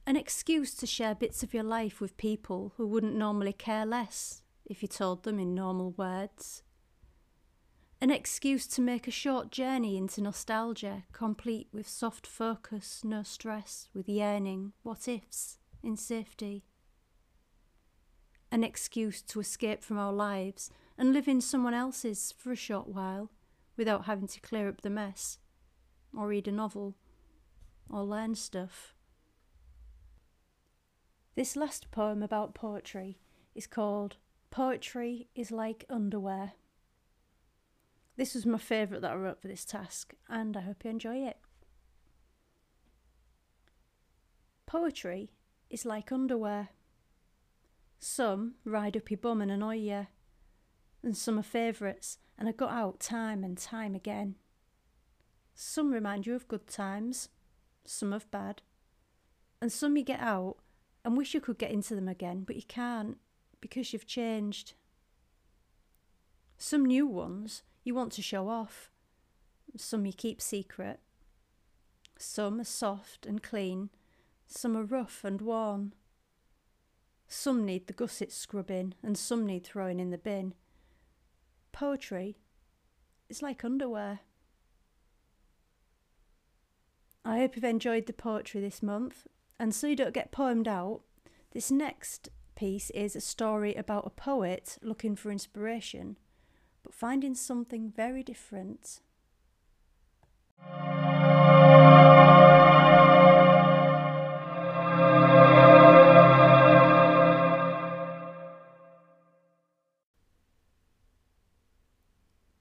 An 0.06 0.16
excuse 0.16 0.74
to 0.76 0.86
share 0.86 1.14
bits 1.14 1.42
of 1.42 1.54
your 1.54 1.62
life 1.62 2.00
with 2.00 2.16
people 2.16 2.72
who 2.76 2.86
wouldn't 2.86 3.14
normally 3.14 3.52
care 3.52 3.86
less 3.86 4.42
if 4.64 4.82
you 4.82 4.88
told 4.88 5.22
them 5.22 5.38
in 5.38 5.54
normal 5.54 5.92
words. 5.92 6.62
An 8.00 8.10
excuse 8.10 8.66
to 8.68 8.80
make 8.80 9.06
a 9.06 9.12
short 9.12 9.52
journey 9.52 9.96
into 9.96 10.20
nostalgia, 10.20 11.04
complete 11.12 11.68
with 11.72 11.88
soft 11.88 12.26
focus, 12.26 13.02
no 13.04 13.22
stress, 13.22 13.90
with 13.94 14.08
yearning, 14.08 14.72
what 14.82 15.06
ifs, 15.06 15.58
in 15.82 15.96
safety. 15.96 16.64
An 18.50 18.64
excuse 18.64 19.22
to 19.22 19.40
escape 19.40 19.82
from 19.82 19.98
our 19.98 20.12
lives 20.12 20.70
and 20.98 21.12
live 21.12 21.26
in 21.26 21.40
someone 21.40 21.74
else's 21.74 22.34
for 22.36 22.52
a 22.52 22.56
short 22.56 22.88
while 22.88 23.30
without 23.76 24.04
having 24.04 24.28
to 24.28 24.40
clear 24.40 24.68
up 24.68 24.82
the 24.82 24.90
mess, 24.90 25.38
or 26.16 26.28
read 26.28 26.46
a 26.46 26.52
novel, 26.52 26.94
or 27.88 28.02
learn 28.02 28.34
stuff. 28.34 28.94
This 31.34 31.56
last 31.56 31.90
poem 31.90 32.22
about 32.22 32.54
poetry 32.54 33.18
is 33.54 33.66
called 33.66 34.16
Poetry 34.50 35.28
is 35.34 35.50
Like 35.50 35.86
Underwear. 35.88 36.52
This 38.18 38.34
was 38.34 38.44
my 38.44 38.58
favourite 38.58 39.00
that 39.00 39.12
I 39.12 39.16
wrote 39.16 39.40
for 39.40 39.48
this 39.48 39.64
task, 39.64 40.12
and 40.28 40.56
I 40.56 40.60
hope 40.60 40.84
you 40.84 40.90
enjoy 40.90 41.26
it. 41.26 41.38
Poetry 44.66 45.30
is 45.72 45.86
like 45.86 46.12
underwear. 46.12 46.68
Some 47.98 48.54
ride 48.64 48.96
up 48.96 49.10
your 49.10 49.18
bum 49.18 49.40
and 49.40 49.50
annoy 49.50 49.76
you, 49.76 50.06
and 51.02 51.16
some 51.16 51.38
are 51.38 51.42
favourites 51.42 52.18
and 52.38 52.48
are 52.48 52.52
got 52.52 52.72
out 52.72 53.00
time 53.00 53.42
and 53.42 53.56
time 53.56 53.94
again. 53.94 54.36
Some 55.54 55.92
remind 55.92 56.26
you 56.26 56.34
of 56.34 56.48
good 56.48 56.66
times, 56.66 57.30
some 57.84 58.12
of 58.12 58.30
bad, 58.30 58.62
and 59.60 59.72
some 59.72 59.96
you 59.96 60.04
get 60.04 60.20
out 60.20 60.56
and 61.04 61.16
wish 61.16 61.34
you 61.34 61.40
could 61.40 61.58
get 61.58 61.70
into 61.70 61.94
them 61.94 62.08
again, 62.08 62.44
but 62.46 62.56
you 62.56 62.62
can't 62.68 63.16
because 63.60 63.92
you've 63.92 64.06
changed. 64.06 64.74
Some 66.58 66.84
new 66.84 67.06
ones 67.06 67.62
you 67.82 67.94
want 67.94 68.12
to 68.12 68.22
show 68.22 68.48
off, 68.48 68.90
some 69.76 70.04
you 70.04 70.12
keep 70.12 70.40
secret. 70.42 71.00
Some 72.18 72.60
are 72.60 72.64
soft 72.64 73.26
and 73.26 73.42
clean, 73.42 73.90
some 74.52 74.76
are 74.76 74.84
rough 74.84 75.24
and 75.24 75.40
worn. 75.40 75.94
Some 77.28 77.64
need 77.64 77.86
the 77.86 77.92
gusset 77.92 78.30
scrubbing, 78.30 78.94
and 79.02 79.16
some 79.16 79.46
need 79.46 79.64
throwing 79.64 79.98
in 79.98 80.10
the 80.10 80.18
bin. 80.18 80.54
Poetry 81.72 82.36
is 83.28 83.40
like 83.42 83.64
underwear. 83.64 84.20
I 87.24 87.38
hope 87.38 87.56
you've 87.56 87.64
enjoyed 87.64 88.06
the 88.06 88.12
poetry 88.12 88.60
this 88.60 88.82
month, 88.82 89.26
and 89.58 89.74
so 89.74 89.86
you 89.86 89.96
don't 89.96 90.12
get 90.12 90.32
poemed 90.32 90.68
out, 90.68 91.02
this 91.52 91.70
next 91.70 92.28
piece 92.54 92.90
is 92.90 93.14
a 93.14 93.20
story 93.20 93.74
about 93.74 94.06
a 94.06 94.10
poet 94.10 94.78
looking 94.82 95.16
for 95.16 95.30
inspiration, 95.30 96.18
but 96.82 96.94
finding 96.94 97.34
something 97.34 97.92
very 97.94 98.22
different. 98.22 99.00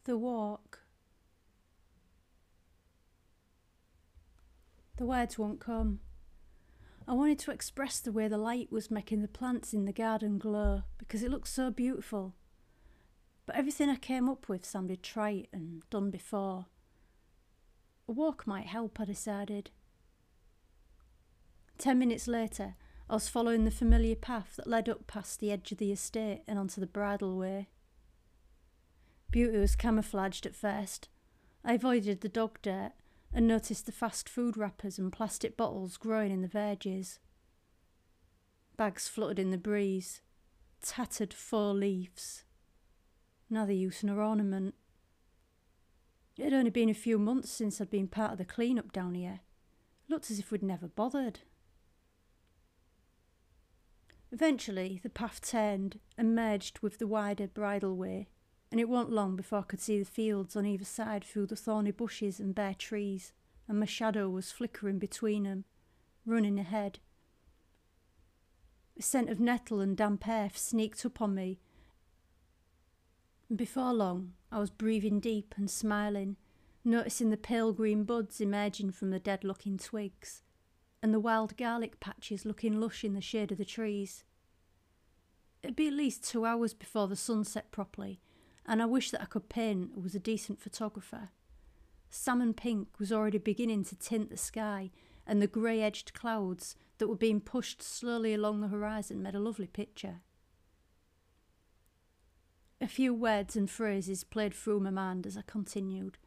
The 0.03 0.17
walk. 0.17 0.79
The 4.97 5.05
words 5.05 5.37
won't 5.37 5.59
come. 5.59 5.99
I 7.07 7.13
wanted 7.13 7.39
to 7.39 7.51
express 7.51 7.99
the 7.99 8.11
way 8.11 8.27
the 8.27 8.37
light 8.37 8.71
was 8.71 8.89
making 8.89 9.21
the 9.21 9.27
plants 9.27 9.73
in 9.73 9.85
the 9.85 9.93
garden 9.93 10.37
glow 10.39 10.83
because 10.97 11.21
it 11.21 11.29
looked 11.29 11.49
so 11.49 11.69
beautiful. 11.69 12.35
But 13.45 13.55
everything 13.55 13.89
I 13.89 13.95
came 13.95 14.29
up 14.29 14.49
with 14.49 14.65
sounded 14.65 15.03
trite 15.03 15.49
and 15.53 15.87
done 15.89 16.09
before. 16.09 16.67
A 18.07 18.11
walk 18.11 18.47
might 18.47 18.67
help, 18.67 18.99
I 18.99 19.05
decided. 19.05 19.69
Ten 21.77 21.99
minutes 21.99 22.27
later, 22.27 22.75
I 23.09 23.15
was 23.15 23.29
following 23.29 23.65
the 23.65 23.71
familiar 23.71 24.15
path 24.15 24.53
that 24.57 24.67
led 24.67 24.87
up 24.87 25.05
past 25.05 25.39
the 25.39 25.51
edge 25.51 25.71
of 25.71 25.77
the 25.77 25.91
estate 25.91 26.41
and 26.47 26.57
onto 26.57 26.79
the 26.79 26.87
bridle 26.87 27.37
way. 27.37 27.69
Beauty 29.31 29.57
was 29.57 29.77
camouflaged 29.77 30.45
at 30.45 30.55
first. 30.55 31.07
I 31.63 31.73
avoided 31.73 32.19
the 32.19 32.29
dog 32.29 32.59
dirt 32.61 32.91
and 33.33 33.47
noticed 33.47 33.85
the 33.85 33.93
fast 33.93 34.27
food 34.27 34.57
wrappers 34.57 34.99
and 34.99 35.11
plastic 35.11 35.55
bottles 35.55 35.95
growing 35.95 36.31
in 36.31 36.41
the 36.41 36.49
verges. 36.49 37.19
Bags 38.75 39.07
fluttered 39.07 39.39
in 39.39 39.51
the 39.51 39.57
breeze, 39.57 40.21
tattered 40.81 41.33
faux 41.33 41.79
leaves. 41.79 42.43
Another 43.49 43.71
use 43.71 44.03
nor 44.03 44.21
ornament. 44.21 44.75
It 46.37 46.45
had 46.45 46.53
only 46.53 46.69
been 46.69 46.89
a 46.89 46.93
few 46.93 47.17
months 47.17 47.49
since 47.49 47.79
I'd 47.79 47.89
been 47.89 48.07
part 48.07 48.33
of 48.33 48.37
the 48.37 48.45
clean-up 48.45 48.91
down 48.91 49.13
here. 49.13 49.39
Looked 50.09 50.29
as 50.29 50.39
if 50.39 50.51
we'd 50.51 50.63
never 50.63 50.87
bothered. 50.87 51.39
Eventually, 54.31 54.99
the 55.03 55.09
path 55.09 55.41
turned 55.41 55.99
and 56.17 56.35
merged 56.35 56.79
with 56.79 56.97
the 56.97 57.07
wider 57.07 57.47
bridle 57.47 57.95
way 57.95 58.27
and 58.71 58.79
it 58.79 58.87
wasn't 58.87 59.11
long 59.11 59.35
before 59.35 59.59
I 59.59 59.63
could 59.63 59.81
see 59.81 59.99
the 59.99 60.05
fields 60.05 60.55
on 60.55 60.65
either 60.65 60.85
side 60.85 61.25
through 61.25 61.47
the 61.47 61.57
thorny 61.57 61.91
bushes 61.91 62.39
and 62.39 62.55
bare 62.55 62.73
trees, 62.73 63.33
and 63.67 63.79
my 63.79 63.85
shadow 63.85 64.29
was 64.29 64.51
flickering 64.51 64.97
between 64.97 65.43
them, 65.43 65.65
running 66.25 66.57
ahead. 66.57 66.99
A 68.97 69.01
scent 69.01 69.29
of 69.29 69.39
nettle 69.39 69.81
and 69.81 69.97
damp 69.97 70.27
earth 70.27 70.57
sneaked 70.57 71.05
up 71.05 71.21
on 71.21 71.35
me, 71.35 71.59
and 73.49 73.57
before 73.57 73.93
long 73.93 74.33
I 74.49 74.59
was 74.59 74.69
breathing 74.69 75.19
deep 75.19 75.53
and 75.57 75.69
smiling, 75.69 76.37
noticing 76.85 77.29
the 77.29 77.37
pale 77.37 77.73
green 77.73 78.05
buds 78.05 78.39
emerging 78.39 78.91
from 78.91 79.09
the 79.09 79.19
dead 79.19 79.43
looking 79.43 79.77
twigs, 79.77 80.43
and 81.03 81.13
the 81.13 81.19
wild 81.19 81.57
garlic 81.57 81.99
patches 81.99 82.45
looking 82.45 82.79
lush 82.79 83.03
in 83.03 83.13
the 83.13 83.21
shade 83.21 83.51
of 83.51 83.57
the 83.57 83.65
trees. 83.65 84.23
It'd 85.61 85.75
be 85.75 85.87
at 85.87 85.93
least 85.93 86.23
two 86.23 86.45
hours 86.45 86.73
before 86.73 87.09
the 87.09 87.17
sun 87.17 87.43
set 87.43 87.71
properly, 87.71 88.21
and 88.65 88.81
I 88.81 88.85
wish 88.85 89.11
that 89.11 89.21
I 89.21 89.25
could 89.25 89.49
paint 89.49 90.01
was 90.01 90.15
a 90.15 90.19
decent 90.19 90.61
photographer. 90.61 91.29
Salmon 92.09 92.53
pink 92.53 92.87
was 92.99 93.11
already 93.11 93.37
beginning 93.37 93.85
to 93.85 93.95
tint 93.95 94.29
the 94.29 94.37
sky, 94.37 94.91
and 95.25 95.41
the 95.41 95.47
grey 95.47 95.81
edged 95.81 96.13
clouds 96.13 96.75
that 96.97 97.07
were 97.07 97.15
being 97.15 97.39
pushed 97.39 97.81
slowly 97.81 98.33
along 98.33 98.61
the 98.61 98.67
horizon 98.67 99.23
made 99.23 99.35
a 99.35 99.39
lovely 99.39 99.67
picture. 99.67 100.21
A 102.81 102.87
few 102.87 103.13
words 103.13 103.55
and 103.55 103.69
phrases 103.69 104.23
played 104.23 104.53
through 104.53 104.79
my 104.79 104.89
mind 104.89 105.27
as 105.27 105.37
I 105.37 105.43
continued, 105.45 106.17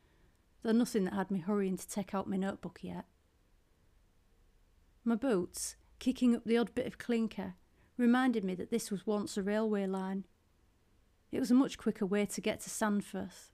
though 0.62 0.72
nothing 0.72 1.04
that 1.04 1.14
had 1.14 1.30
me 1.30 1.40
hurrying 1.40 1.76
to 1.76 1.88
take 1.88 2.14
out 2.14 2.28
my 2.28 2.36
notebook 2.36 2.78
yet. 2.80 3.04
My 5.04 5.16
boots, 5.16 5.76
kicking 5.98 6.34
up 6.34 6.44
the 6.44 6.56
odd 6.56 6.74
bit 6.74 6.86
of 6.86 6.96
clinker, 6.96 7.54
reminded 7.96 8.44
me 8.44 8.54
that 8.54 8.70
this 8.70 8.90
was 8.90 9.06
once 9.06 9.36
a 9.36 9.42
railway 9.42 9.86
line, 9.86 10.24
it 11.34 11.40
was 11.40 11.50
a 11.50 11.54
much 11.54 11.76
quicker 11.78 12.06
way 12.06 12.24
to 12.24 12.40
get 12.40 12.60
to 12.60 12.70
Sandforth. 12.70 13.50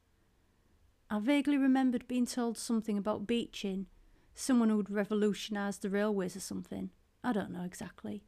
I 1.09 1.19
vaguely 1.19 1.57
remembered 1.57 2.07
being 2.07 2.27
told 2.27 2.59
something 2.59 2.99
about 2.99 3.27
Beeching, 3.27 3.87
someone 4.35 4.69
who 4.69 4.77
would 4.77 4.91
revolutionised 4.91 5.81
the 5.81 5.89
railways 5.89 6.37
or 6.37 6.41
something. 6.41 6.91
I 7.25 7.33
don't 7.33 7.51
know 7.51 7.65
exactly. 7.65 8.23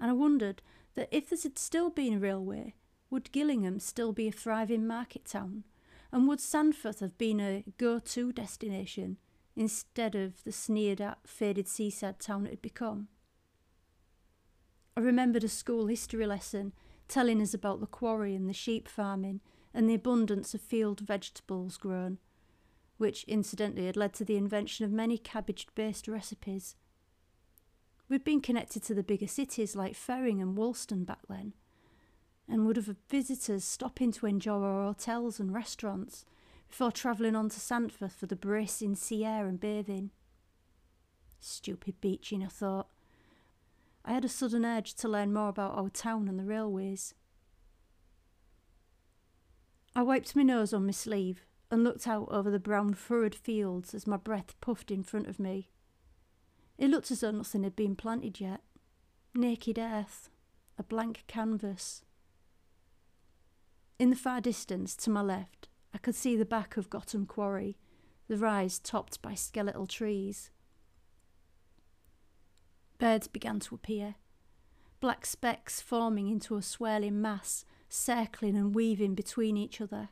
And 0.00 0.10
I 0.10 0.14
wondered 0.14 0.62
that 0.94 1.08
if 1.10 1.28
there 1.28 1.38
had 1.42 1.58
still 1.58 1.90
been 1.90 2.14
a 2.14 2.18
railway, 2.18 2.74
would 3.10 3.30
Gillingham 3.30 3.78
still 3.78 4.12
be 4.12 4.26
a 4.26 4.32
thriving 4.32 4.86
market 4.86 5.26
town? 5.26 5.64
And 6.10 6.26
would 6.26 6.38
Sandforth 6.38 7.00
have 7.00 7.18
been 7.18 7.40
a 7.40 7.64
go 7.76 7.98
to 7.98 8.32
destination 8.32 9.18
instead 9.54 10.14
of 10.14 10.42
the 10.44 10.52
sneered 10.52 11.02
at, 11.02 11.18
faded 11.26 11.68
seaside 11.68 12.20
town 12.20 12.46
it 12.46 12.50
had 12.50 12.62
become? 12.62 13.08
I 14.96 15.00
remembered 15.00 15.44
a 15.44 15.48
school 15.48 15.88
history 15.88 16.26
lesson 16.26 16.72
telling 17.08 17.40
us 17.40 17.54
about 17.54 17.80
the 17.80 17.86
quarry 17.86 18.34
and 18.34 18.48
the 18.48 18.54
sheep 18.54 18.86
farming 18.86 19.40
and 19.74 19.88
the 19.88 19.94
abundance 19.94 20.54
of 20.54 20.60
field 20.60 21.00
vegetables 21.00 21.76
grown, 21.76 22.18
which 22.98 23.24
incidentally 23.24 23.86
had 23.86 23.96
led 23.96 24.12
to 24.14 24.24
the 24.24 24.36
invention 24.36 24.84
of 24.84 24.90
many 24.90 25.18
cabbage 25.18 25.66
based 25.74 26.06
recipes. 26.06 26.76
We'd 28.08 28.24
been 28.24 28.40
connected 28.40 28.82
to 28.84 28.94
the 28.94 29.02
bigger 29.02 29.26
cities 29.26 29.76
like 29.76 29.94
Ferring 29.94 30.40
and 30.40 30.56
Woolston 30.56 31.04
back 31.04 31.20
then, 31.28 31.52
and 32.48 32.66
would 32.66 32.76
have 32.76 32.94
visitors 33.08 33.64
stopping 33.64 34.12
to 34.12 34.26
enjoy 34.26 34.62
our 34.62 34.84
hotels 34.84 35.38
and 35.38 35.52
restaurants 35.52 36.24
before 36.68 36.92
travelling 36.92 37.36
on 37.36 37.48
to 37.50 37.60
Sandforth 37.60 38.12
for 38.12 38.26
the 38.26 38.36
bracing 38.36 38.94
sea 38.94 39.24
air 39.24 39.46
and 39.46 39.60
bathing. 39.60 40.10
Stupid 41.40 42.00
Beeching, 42.00 42.42
I 42.42 42.48
thought. 42.48 42.88
I 44.08 44.12
had 44.12 44.24
a 44.24 44.28
sudden 44.28 44.64
urge 44.64 44.94
to 44.94 45.08
learn 45.08 45.34
more 45.34 45.50
about 45.50 45.76
our 45.76 45.90
town 45.90 46.28
and 46.28 46.38
the 46.38 46.44
railways. 46.44 47.12
I 49.94 50.00
wiped 50.00 50.34
my 50.34 50.42
nose 50.42 50.72
on 50.72 50.86
my 50.86 50.92
sleeve 50.92 51.44
and 51.70 51.84
looked 51.84 52.08
out 52.08 52.26
over 52.30 52.50
the 52.50 52.58
brown 52.58 52.94
furrowed 52.94 53.34
fields 53.34 53.92
as 53.92 54.06
my 54.06 54.16
breath 54.16 54.58
puffed 54.62 54.90
in 54.90 55.02
front 55.02 55.26
of 55.26 55.38
me. 55.38 55.68
It 56.78 56.88
looked 56.88 57.10
as 57.10 57.20
though 57.20 57.32
nothing 57.32 57.64
had 57.64 57.76
been 57.76 57.96
planted 57.96 58.40
yet. 58.40 58.62
Naked 59.34 59.78
earth, 59.78 60.30
a 60.78 60.82
blank 60.82 61.24
canvas. 61.26 62.02
In 63.98 64.08
the 64.08 64.16
far 64.16 64.40
distance, 64.40 64.96
to 64.96 65.10
my 65.10 65.20
left, 65.20 65.68
I 65.92 65.98
could 65.98 66.14
see 66.14 66.34
the 66.34 66.46
back 66.46 66.78
of 66.78 66.88
Gotham 66.88 67.26
Quarry, 67.26 67.76
the 68.26 68.38
rise 68.38 68.78
topped 68.78 69.20
by 69.20 69.34
skeletal 69.34 69.86
trees. 69.86 70.50
Birds 72.98 73.28
began 73.28 73.60
to 73.60 73.74
appear, 73.74 74.16
black 75.00 75.24
specks 75.24 75.80
forming 75.80 76.28
into 76.28 76.56
a 76.56 76.62
swirling 76.62 77.20
mass, 77.20 77.64
circling 77.88 78.56
and 78.56 78.74
weaving 78.74 79.14
between 79.14 79.56
each 79.56 79.80
other. 79.80 80.08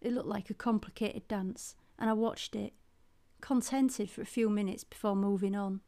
It 0.00 0.12
looked 0.12 0.28
like 0.28 0.50
a 0.50 0.54
complicated 0.54 1.26
dance, 1.28 1.74
and 1.98 2.10
I 2.10 2.12
watched 2.12 2.54
it, 2.54 2.74
contented 3.40 4.10
for 4.10 4.20
a 4.20 4.26
few 4.26 4.50
minutes 4.50 4.84
before 4.84 5.16
moving 5.16 5.54
on. 5.54 5.80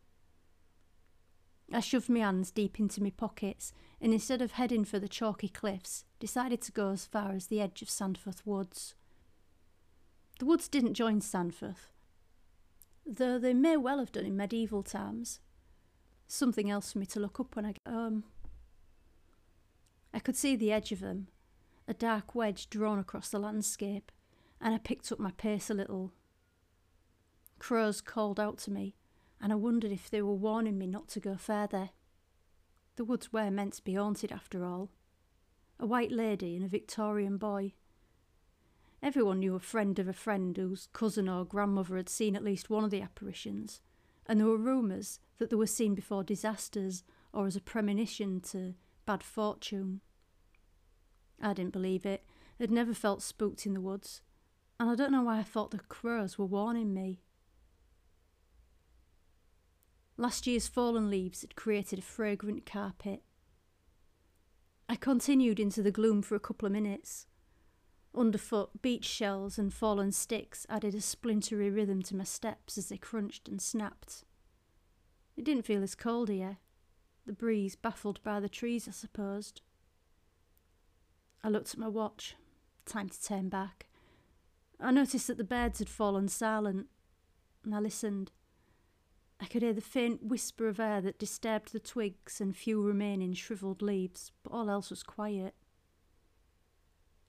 I 1.72 1.80
shoved 1.80 2.08
my 2.08 2.20
hands 2.20 2.50
deep 2.50 2.78
into 2.78 3.02
my 3.02 3.10
pockets 3.10 3.72
and 4.00 4.12
instead 4.12 4.42
of 4.42 4.52
heading 4.52 4.84
for 4.84 4.98
the 4.98 5.08
chalky 5.08 5.48
cliffs, 5.48 6.04
decided 6.20 6.60
to 6.62 6.72
go 6.72 6.90
as 6.90 7.06
far 7.06 7.32
as 7.32 7.46
the 7.46 7.60
edge 7.60 7.80
of 7.80 7.88
Sandforth 7.88 8.44
Woods. 8.44 8.94
The 10.38 10.46
woods 10.46 10.68
didn't 10.68 10.94
join 10.94 11.20
Sandforth, 11.20 11.88
though 13.06 13.38
they 13.38 13.54
may 13.54 13.76
well 13.76 13.98
have 13.98 14.12
done 14.12 14.26
in 14.26 14.36
medieval 14.36 14.82
times. 14.82 15.40
Something 16.26 16.70
else 16.70 16.92
for 16.92 16.98
me 16.98 17.06
to 17.06 17.20
look 17.20 17.38
up 17.38 17.54
when 17.54 17.66
I 17.66 17.72
get 17.72 17.86
home. 17.86 18.24
I 20.12 20.18
could 20.18 20.36
see 20.36 20.56
the 20.56 20.72
edge 20.72 20.92
of 20.92 21.00
them, 21.00 21.28
a 21.88 21.94
dark 21.94 22.34
wedge 22.34 22.70
drawn 22.70 22.98
across 22.98 23.28
the 23.28 23.38
landscape, 23.38 24.12
and 24.60 24.74
I 24.74 24.78
picked 24.78 25.10
up 25.12 25.18
my 25.18 25.32
pace 25.32 25.70
a 25.70 25.74
little. 25.74 26.12
Crows 27.58 28.00
called 28.00 28.38
out 28.38 28.58
to 28.58 28.70
me, 28.70 28.94
and 29.40 29.52
I 29.52 29.56
wondered 29.56 29.92
if 29.92 30.08
they 30.08 30.22
were 30.22 30.34
warning 30.34 30.78
me 30.78 30.86
not 30.86 31.08
to 31.08 31.20
go 31.20 31.36
further. 31.36 31.90
The 32.96 33.04
woods 33.04 33.32
were 33.32 33.50
meant 33.50 33.74
to 33.74 33.84
be 33.84 33.94
haunted 33.94 34.30
after 34.30 34.64
all. 34.64 34.90
A 35.80 35.86
white 35.86 36.12
lady 36.12 36.56
and 36.56 36.64
a 36.64 36.68
Victorian 36.68 37.36
boy. 37.36 37.74
Everyone 39.02 39.40
knew 39.40 39.54
a 39.54 39.60
friend 39.60 39.98
of 39.98 40.08
a 40.08 40.12
friend 40.12 40.56
whose 40.56 40.88
cousin 40.92 41.28
or 41.28 41.44
grandmother 41.44 41.96
had 41.96 42.08
seen 42.08 42.36
at 42.36 42.44
least 42.44 42.70
one 42.70 42.84
of 42.84 42.90
the 42.90 43.02
apparitions, 43.02 43.80
and 44.26 44.40
there 44.40 44.46
were 44.46 44.56
rumours 44.56 45.20
that 45.38 45.50
they 45.50 45.56
were 45.56 45.66
seen 45.66 45.94
before 45.94 46.24
disasters 46.24 47.02
or 47.32 47.46
as 47.46 47.56
a 47.56 47.60
premonition 47.60 48.40
to 48.40 48.74
bad 49.06 49.22
fortune. 49.22 50.00
I 51.40 51.52
didn't 51.52 51.72
believe 51.72 52.06
it, 52.06 52.24
had 52.58 52.70
never 52.70 52.94
felt 52.94 53.22
spooked 53.22 53.66
in 53.66 53.74
the 53.74 53.80
woods, 53.80 54.22
and 54.78 54.88
I 54.88 54.94
don't 54.94 55.12
know 55.12 55.22
why 55.22 55.38
I 55.38 55.42
thought 55.42 55.70
the 55.70 55.78
crows 55.78 56.38
were 56.38 56.46
warning 56.46 56.94
me. 56.94 57.20
Last 60.16 60.46
year's 60.46 60.68
fallen 60.68 61.10
leaves 61.10 61.40
had 61.40 61.56
created 61.56 61.98
a 61.98 62.02
fragrant 62.02 62.64
carpet. 62.64 63.22
I 64.88 64.96
continued 64.96 65.58
into 65.58 65.82
the 65.82 65.90
gloom 65.90 66.22
for 66.22 66.36
a 66.36 66.40
couple 66.40 66.66
of 66.66 66.72
minutes. 66.72 67.26
Underfoot, 68.16 68.80
beach 68.80 69.04
shells 69.04 69.58
and 69.58 69.74
fallen 69.74 70.12
sticks 70.12 70.66
added 70.68 70.94
a 70.94 71.00
splintery 71.00 71.68
rhythm 71.68 72.00
to 72.02 72.16
my 72.16 72.24
steps 72.24 72.78
as 72.78 72.88
they 72.88 72.96
crunched 72.96 73.48
and 73.48 73.60
snapped. 73.60 74.24
It 75.36 75.44
didn't 75.44 75.64
feel 75.64 75.82
as 75.82 75.96
cold 75.96 76.28
here, 76.28 76.58
the 77.26 77.32
breeze 77.32 77.74
baffled 77.74 78.22
by 78.22 78.38
the 78.38 78.48
trees, 78.48 78.86
I 78.86 78.92
supposed. 78.92 79.62
I 81.42 81.48
looked 81.48 81.74
at 81.74 81.78
my 81.78 81.88
watch. 81.88 82.36
Time 82.86 83.08
to 83.08 83.22
turn 83.22 83.48
back. 83.48 83.86
I 84.78 84.90
noticed 84.90 85.26
that 85.26 85.38
the 85.38 85.44
birds 85.44 85.78
had 85.78 85.88
fallen 85.88 86.28
silent, 86.28 86.86
and 87.64 87.74
I 87.74 87.80
listened. 87.80 88.32
I 89.40 89.46
could 89.46 89.62
hear 89.62 89.72
the 89.72 89.80
faint 89.80 90.22
whisper 90.22 90.68
of 90.68 90.78
air 90.78 91.00
that 91.00 91.18
disturbed 91.18 91.72
the 91.72 91.80
twigs 91.80 92.40
and 92.40 92.56
few 92.56 92.80
remaining 92.82 93.34
shrivelled 93.34 93.82
leaves, 93.82 94.32
but 94.42 94.52
all 94.52 94.70
else 94.70 94.90
was 94.90 95.02
quiet. 95.02 95.54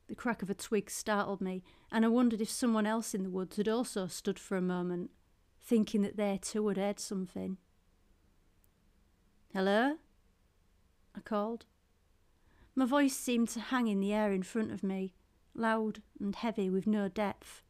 The 0.08 0.16
crack 0.16 0.42
of 0.42 0.50
a 0.50 0.54
twig 0.54 0.90
startled 0.90 1.42
me, 1.42 1.64
and 1.92 2.06
I 2.06 2.10
wondered 2.10 2.42
if 2.42 2.50
someone 2.50 2.86
else 2.86 3.16
in 3.16 3.24
the 3.24 3.30
woods 3.30 3.58
had 3.58 3.68
also 3.68 4.08
stood 4.08 4.38
for 4.38 4.56
a 4.56 4.62
moment, 4.62 5.12
thinking 5.62 6.04
that 6.04 6.16
they 6.16 6.40
too 6.42 6.68
had 6.68 6.78
heard 6.78 7.00
something. 7.00 7.58
Hello? 9.54 9.98
I 11.16 11.20
called. 11.22 11.66
My 12.76 12.86
voice 12.86 13.16
seemed 13.16 13.50
to 13.50 13.60
hang 13.60 13.88
in 13.88 14.00
the 14.00 14.14
air 14.14 14.32
in 14.32 14.44
front 14.44 14.72
of 14.72 14.84
me, 14.84 15.16
loud 15.56 16.02
and 16.20 16.36
heavy 16.36 16.70
with 16.70 16.86
no 16.86 17.08
depth. 17.08 17.64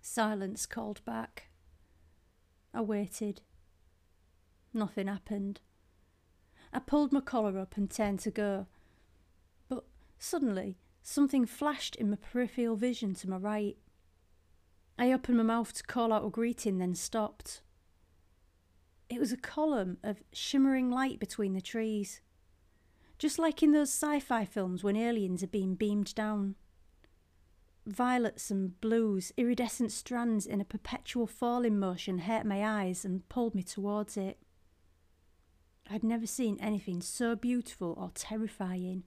Silence 0.00 0.66
called 0.66 1.04
back. 1.04 1.48
I 2.72 2.82
waited. 2.82 3.40
Nothing 4.72 5.06
happened. 5.06 5.60
I 6.72 6.78
pulled 6.78 7.12
my 7.12 7.20
collar 7.20 7.58
up 7.58 7.76
and 7.76 7.90
turned 7.90 8.20
to 8.20 8.30
go. 8.30 8.66
Suddenly, 10.18 10.78
something 11.02 11.46
flashed 11.46 11.96
in 11.96 12.10
my 12.10 12.16
peripheral 12.16 12.76
vision 12.76 13.14
to 13.16 13.30
my 13.30 13.36
right. 13.36 13.76
I 14.98 15.12
opened 15.12 15.38
my 15.38 15.44
mouth 15.44 15.72
to 15.74 15.82
call 15.82 16.12
out 16.12 16.26
a 16.26 16.30
greeting, 16.30 16.78
then 16.78 16.94
stopped. 16.94 17.62
It 19.08 19.20
was 19.20 19.32
a 19.32 19.36
column 19.36 19.98
of 20.02 20.22
shimmering 20.32 20.90
light 20.90 21.18
between 21.18 21.54
the 21.54 21.60
trees. 21.60 22.20
Just 23.18 23.38
like 23.38 23.62
in 23.62 23.72
those 23.72 23.90
sci 23.90 24.20
fi 24.20 24.44
films 24.44 24.84
when 24.84 24.96
aliens 24.96 25.42
are 25.42 25.48
being 25.48 25.74
beamed 25.74 26.14
down 26.14 26.56
violets 27.88 28.50
and 28.50 28.80
blues, 28.80 29.32
iridescent 29.36 29.92
strands 29.92 30.46
in 30.46 30.60
a 30.60 30.64
perpetual 30.64 31.26
falling 31.26 31.78
motion 31.78 32.18
hurt 32.18 32.46
my 32.46 32.64
eyes 32.64 33.04
and 33.04 33.28
pulled 33.28 33.54
me 33.54 33.62
towards 33.62 34.16
it. 34.16 34.38
I'd 35.90 36.04
never 36.04 36.26
seen 36.26 36.58
anything 36.60 37.00
so 37.00 37.34
beautiful 37.34 37.94
or 37.96 38.10
terrifying. 38.14 39.04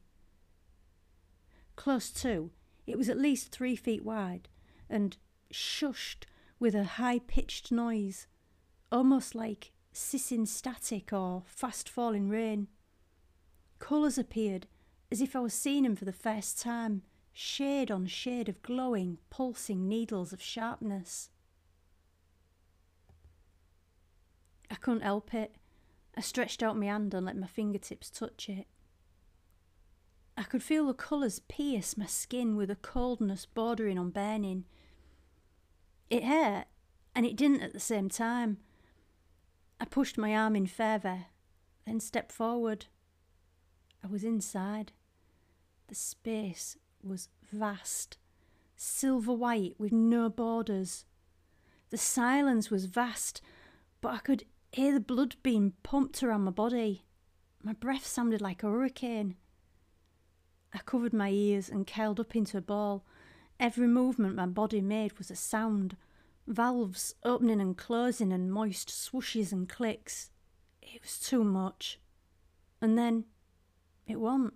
Close 1.81 2.11
to, 2.11 2.51
it 2.85 2.95
was 2.95 3.09
at 3.09 3.17
least 3.17 3.51
three 3.51 3.75
feet 3.75 4.05
wide 4.05 4.47
and 4.87 5.17
shushed 5.51 6.25
with 6.59 6.75
a 6.75 6.83
high 6.83 7.17
pitched 7.17 7.71
noise, 7.71 8.27
almost 8.91 9.33
like 9.33 9.71
sissing 9.91 10.47
static 10.47 11.11
or 11.11 11.41
fast 11.47 11.89
falling 11.89 12.29
rain. 12.29 12.67
Colours 13.79 14.19
appeared 14.19 14.67
as 15.11 15.21
if 15.21 15.35
I 15.35 15.39
was 15.39 15.55
seeing 15.55 15.81
them 15.81 15.95
for 15.95 16.05
the 16.05 16.13
first 16.13 16.61
time 16.61 17.01
shade 17.33 17.89
on 17.89 18.05
shade 18.05 18.47
of 18.47 18.61
glowing, 18.61 19.17
pulsing 19.31 19.87
needles 19.87 20.31
of 20.31 20.39
sharpness. 20.39 21.31
I 24.69 24.75
couldn't 24.75 25.01
help 25.01 25.33
it. 25.33 25.55
I 26.15 26.21
stretched 26.21 26.61
out 26.61 26.77
my 26.77 26.85
hand 26.85 27.15
and 27.15 27.25
let 27.25 27.37
my 27.37 27.47
fingertips 27.47 28.11
touch 28.11 28.49
it. 28.49 28.67
I 30.41 30.45
could 30.45 30.63
feel 30.63 30.87
the 30.87 30.95
colours 30.95 31.37
pierce 31.37 31.95
my 31.95 32.07
skin 32.07 32.55
with 32.55 32.71
a 32.71 32.75
coldness 32.75 33.45
bordering 33.45 33.99
on 33.99 34.09
burning. 34.09 34.65
It 36.09 36.23
hurt, 36.23 36.65
and 37.13 37.27
it 37.27 37.35
didn't 37.35 37.61
at 37.61 37.73
the 37.73 37.79
same 37.79 38.09
time. 38.09 38.57
I 39.79 39.85
pushed 39.85 40.17
my 40.17 40.35
arm 40.35 40.55
in 40.55 40.65
further, 40.65 41.27
then 41.85 41.99
stepped 41.99 42.31
forward. 42.31 42.87
I 44.03 44.07
was 44.07 44.23
inside. 44.23 44.93
The 45.89 45.93
space 45.93 46.75
was 47.03 47.29
vast, 47.53 48.17
silver 48.75 49.33
white 49.33 49.75
with 49.77 49.91
no 49.91 50.27
borders. 50.27 51.05
The 51.91 51.99
silence 51.99 52.71
was 52.71 52.85
vast, 52.85 53.43
but 54.01 54.09
I 54.09 54.17
could 54.17 54.45
hear 54.71 54.91
the 54.91 54.99
blood 54.99 55.35
being 55.43 55.73
pumped 55.83 56.23
around 56.23 56.45
my 56.45 56.51
body. 56.51 57.05
My 57.61 57.73
breath 57.73 58.07
sounded 58.07 58.41
like 58.41 58.63
a 58.63 58.67
hurricane. 58.67 59.35
I 60.73 60.79
covered 60.79 61.13
my 61.13 61.29
ears 61.29 61.69
and 61.69 61.87
curled 61.87 62.19
up 62.19 62.35
into 62.35 62.57
a 62.57 62.61
ball. 62.61 63.03
Every 63.59 63.87
movement 63.87 64.35
my 64.35 64.45
body 64.45 64.81
made 64.81 65.17
was 65.17 65.29
a 65.29 65.35
sound 65.35 65.97
valves 66.47 67.15
opening 67.23 67.61
and 67.61 67.77
closing, 67.77 68.31
and 68.31 68.51
moist 68.51 68.89
swooshes 68.89 69.51
and 69.51 69.67
clicks. 69.67 70.31
It 70.81 71.01
was 71.01 71.19
too 71.19 71.43
much. 71.43 71.99
And 72.81 72.97
then 72.97 73.25
it 74.07 74.19
wasn't. 74.19 74.53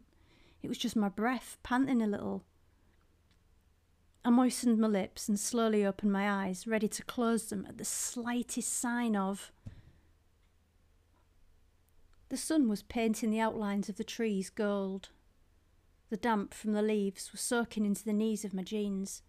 It 0.62 0.68
was 0.68 0.78
just 0.78 0.96
my 0.96 1.10
breath 1.10 1.58
panting 1.64 2.02
a 2.02 2.08
little. 2.08 2.44
I 4.24 4.32
moistened 4.32 4.80
my 4.80 4.88
lips 4.88 5.30
and 5.30 5.40
slowly 5.40 5.86
opened 5.86 6.12
my 6.12 6.48
eyes, 6.48 6.66
ready 6.66 6.88
to 6.88 7.04
close 7.04 7.50
them 7.50 7.66
at 7.70 7.78
the 7.78 7.86
slightest 7.86 8.74
sign 8.74 9.16
of. 9.16 9.52
The 12.30 12.38
sun 12.38 12.68
was 12.68 12.82
painting 12.82 13.30
the 13.30 13.40
outlines 13.40 13.88
of 13.88 13.98
the 13.98 14.04
trees 14.04 14.50
gold. 14.50 15.10
The 16.10 16.18
damp 16.18 16.54
from 16.54 16.74
the 16.74 16.82
leaves 16.82 17.32
was 17.32 17.42
soaking 17.42 17.86
into 17.86 18.04
the 18.04 18.14
knees 18.14 18.46
of 18.46 18.54
my 18.54 18.64
jeans. 18.64 19.24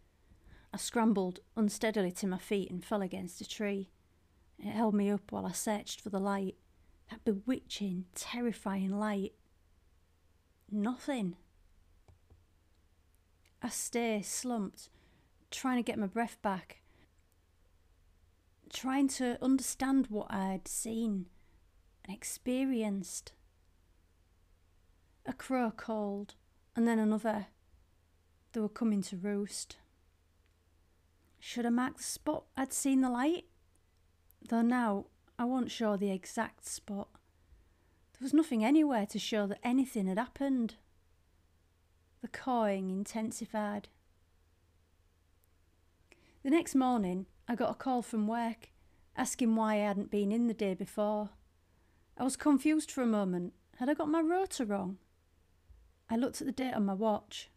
I 0.73 0.77
scrambled 0.77 1.41
unsteadily 1.57 2.13
to 2.13 2.27
my 2.27 2.39
feet 2.39 2.71
and 2.71 2.85
fell 2.85 3.03
against 3.03 3.41
a 3.41 3.49
tree. 3.49 3.91
It 4.59 4.71
held 4.71 4.95
me 4.95 5.11
up 5.11 5.33
while 5.33 5.47
I 5.47 5.53
searched 5.53 6.01
for 6.01 6.11
the 6.11 6.19
light, 6.21 6.57
that 7.11 7.25
bewitching, 7.25 8.05
terrifying 8.15 8.99
light. 8.99 9.33
Nothing. 10.71 11.37
I 13.63 13.69
stay 13.71 14.21
slumped, 14.23 14.91
trying 15.51 15.77
to 15.77 15.83
get 15.83 15.99
my 15.99 16.07
breath 16.07 16.37
back. 16.43 16.83
trying 18.73 19.09
to 19.09 19.39
understand 19.43 20.07
what 20.09 20.27
I'd 20.31 20.69
seen 20.69 21.27
and 22.05 22.15
experienced. 22.15 23.33
A 25.25 25.33
crow 25.33 25.71
called, 25.71 26.35
and 26.77 26.87
then 26.87 26.99
another. 26.99 27.47
They 28.53 28.61
were 28.61 28.69
coming 28.69 29.03
to 29.03 29.17
roost. 29.17 29.77
Should 31.41 31.67
I 31.67 31.71
mark 31.71 31.97
the 31.97 32.03
spot 32.03 32.45
I'd 32.57 32.73
seen 32.73 33.01
the 33.01 33.11
light? 33.11 33.47
Though 34.49 34.63
now 34.63 35.07
I 35.39 35.45
wasn't 35.45 35.71
sure 35.71 35.97
the 35.97 36.13
exact 36.13 36.67
spot. 36.67 37.09
There 38.13 38.25
was 38.25 38.35
nothing 38.35 38.65
anywhere 38.65 39.07
to 39.07 39.19
show 39.19 39.47
that 39.47 39.61
anything 39.65 40.07
had 40.07 40.19
happened. 40.19 40.75
The 42.23 42.29
cawing 42.29 42.91
intensified. 42.91 43.89
The 46.43 46.51
next 46.51 46.75
morning, 46.75 47.27
I 47.49 47.55
got 47.55 47.71
a 47.71 47.75
call 47.75 48.03
from 48.03 48.27
work 48.27 48.71
asking 49.17 49.57
why 49.57 49.75
I 49.75 49.87
hadn't 49.87 50.11
been 50.11 50.31
in 50.31 50.47
the 50.47 50.55
day 50.55 50.75
before. 50.75 51.31
I 52.19 52.25
was 52.25 52.37
confused 52.37 52.91
for 52.91 53.03
a 53.03 53.07
moment. 53.07 53.55
Had 53.79 53.89
I 53.89 53.95
got 53.95 54.09
my 54.09 54.21
rota 54.21 54.65
wrong? 54.65 54.99
I 56.09 56.17
looked 56.17 56.41
at 56.41 56.47
the 56.47 56.53
date 56.53 56.75
on 56.75 56.85
my 56.85 56.95
watch. 56.95 57.51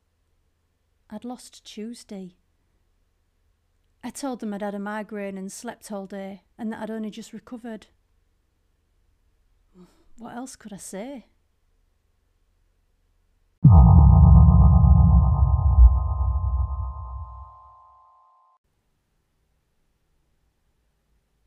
I'd 1.10 1.26
lost 1.26 1.64
Tuesday. 1.64 2.36
I 4.04 4.10
told 4.10 4.40
them 4.40 4.54
I'd 4.54 4.62
had 4.62 4.76
a 4.76 4.80
migraine 4.80 5.38
and 5.38 5.52
slept 5.52 5.92
all 5.92 6.06
day 6.08 6.44
and 6.58 6.72
that 6.72 6.82
I'd 6.82 6.92
only 6.92 7.12
just 7.12 7.34
recovered. 7.34 7.88
What 10.18 10.36
else 10.36 10.56
could 10.56 10.74
I 10.74 10.78
say? 10.78 11.28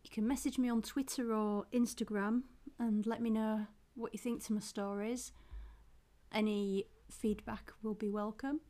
You 0.05 0.11
can 0.11 0.29
message 0.29 0.59
me 0.59 0.69
on 0.69 0.83
Twitter 0.83 1.33
or 1.33 1.67
Instagram 1.73 2.43
and 2.79 3.07
let 3.07 3.21
me 3.21 3.31
know 3.31 3.67
what 3.95 4.13
you 4.13 4.19
think 4.19 4.45
to 4.45 4.53
my 4.53 4.61
stories. 4.61 5.33
Any 6.33 6.87
feedback 7.11 7.73
will 7.83 7.95
be 7.95 8.09
welcome. 8.09 8.61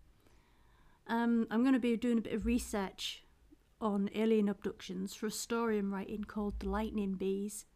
Um, 1.06 1.46
I'm 1.50 1.62
going 1.62 1.74
to 1.74 1.80
be 1.80 1.96
doing 1.96 2.18
a 2.18 2.22
bit 2.22 2.34
of 2.34 2.46
research 2.46 3.22
on 3.80 4.08
alien 4.14 4.48
abductions 4.48 5.14
for 5.14 5.26
a 5.26 5.30
story 5.30 5.78
I'm 5.78 5.92
writing 5.92 6.24
called 6.24 6.60
The 6.60 6.68
Lightning 6.68 7.14
Bees. 7.14 7.66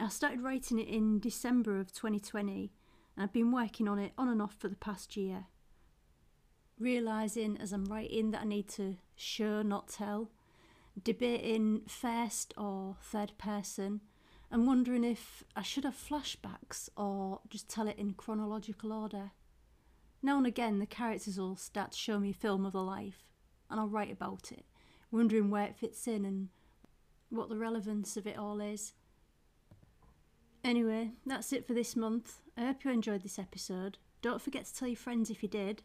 I 0.00 0.08
started 0.08 0.42
writing 0.42 0.78
it 0.78 0.88
in 0.88 1.20
December 1.20 1.78
of 1.80 1.92
2020 1.92 2.72
and 3.16 3.24
I've 3.24 3.32
been 3.32 3.52
working 3.52 3.88
on 3.88 3.98
it 3.98 4.12
on 4.16 4.28
and 4.28 4.40
off 4.40 4.54
for 4.58 4.68
the 4.68 4.76
past 4.76 5.16
year. 5.16 5.46
Realising 6.78 7.58
as 7.60 7.72
I'm 7.72 7.84
writing 7.86 8.30
that 8.30 8.42
I 8.42 8.44
need 8.44 8.68
to 8.70 8.96
show, 9.16 9.62
not 9.62 9.88
tell, 9.88 10.30
debating 11.02 11.82
first 11.88 12.54
or 12.56 12.96
third 13.02 13.32
person, 13.36 14.00
and 14.50 14.66
wondering 14.66 15.04
if 15.04 15.44
I 15.54 15.62
should 15.62 15.84
have 15.84 15.96
flashbacks 15.96 16.88
or 16.96 17.40
just 17.48 17.68
tell 17.68 17.88
it 17.88 17.98
in 17.98 18.14
chronological 18.14 18.92
order. 18.92 19.32
Now 20.22 20.38
and 20.38 20.46
again, 20.46 20.78
the 20.78 20.86
characters 20.86 21.38
will 21.38 21.56
start 21.56 21.92
to 21.92 21.98
show 21.98 22.18
me 22.18 22.30
a 22.30 22.34
film 22.34 22.66
of 22.66 22.72
their 22.72 22.82
life, 22.82 23.24
and 23.70 23.78
I'll 23.78 23.88
write 23.88 24.10
about 24.10 24.50
it, 24.50 24.64
wondering 25.10 25.50
where 25.50 25.64
it 25.64 25.76
fits 25.76 26.06
in 26.08 26.24
and 26.24 26.48
what 27.30 27.48
the 27.48 27.58
relevance 27.58 28.16
of 28.16 28.26
it 28.26 28.38
all 28.38 28.60
is. 28.60 28.94
Anyway, 30.64 31.12
that's 31.24 31.52
it 31.52 31.66
for 31.66 31.74
this 31.74 31.94
month. 31.94 32.40
I 32.56 32.66
hope 32.66 32.84
you 32.84 32.90
enjoyed 32.90 33.22
this 33.22 33.38
episode. 33.38 33.98
Don't 34.22 34.42
forget 34.42 34.64
to 34.64 34.74
tell 34.74 34.88
your 34.88 34.96
friends 34.96 35.30
if 35.30 35.42
you 35.42 35.48
did. 35.48 35.82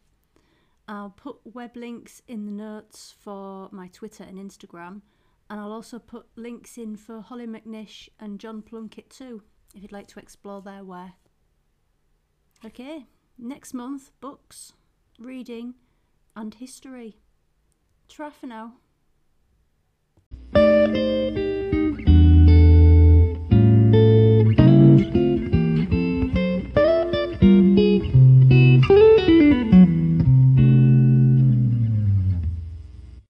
I'll 0.87 1.11
put 1.11 1.37
web 1.45 1.75
links 1.75 2.21
in 2.27 2.45
the 2.45 2.51
notes 2.51 3.13
for 3.23 3.69
my 3.71 3.87
Twitter 3.87 4.23
and 4.23 4.37
Instagram, 4.37 5.01
and 5.49 5.59
I'll 5.59 5.71
also 5.71 5.99
put 5.99 6.25
links 6.35 6.77
in 6.77 6.95
for 6.95 7.21
Hollie 7.21 7.47
McNish 7.47 8.09
and 8.19 8.39
John 8.39 8.61
Plunkett 8.61 9.09
too, 9.09 9.43
if 9.75 9.81
you'd 9.81 9.91
like 9.91 10.07
to 10.09 10.19
explore 10.19 10.61
their 10.61 10.83
work. 10.83 11.11
Okay, 12.65 13.05
next 13.37 13.73
month 13.73 14.11
books, 14.21 14.73
reading, 15.19 15.75
and 16.35 16.53
history. 16.53 17.17
Ta 18.07 18.29
for 18.29 18.47
now. 18.47 18.73